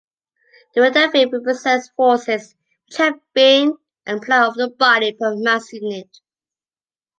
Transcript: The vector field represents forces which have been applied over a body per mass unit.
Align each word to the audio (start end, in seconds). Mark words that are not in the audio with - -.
The 0.73 0.81
vector 0.81 1.11
field 1.11 1.31
represents 1.31 1.91
forces 1.95 2.55
which 2.87 2.97
have 2.97 3.19
been 3.35 3.77
applied 4.07 4.47
over 4.49 4.63
a 4.63 4.69
body 4.71 5.11
per 5.13 5.35
mass 5.35 5.71
unit. 5.73 6.07